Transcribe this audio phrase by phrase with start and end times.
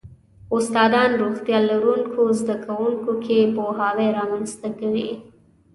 [0.55, 5.09] استادان روغتیا لرونکو زده کوونکو کې پوهاوی رامنځته کوي.